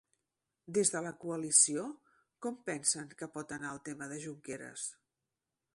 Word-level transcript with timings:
Des 0.77 0.91
de 0.93 1.01
la 1.07 1.11
coalició 1.25 1.83
com 2.45 2.57
pensen 2.71 3.13
que 3.21 3.29
pot 3.37 3.55
anar 3.61 3.77
el 3.77 3.83
tema 3.91 4.11
de 4.15 4.23
Junqueras? 4.27 4.89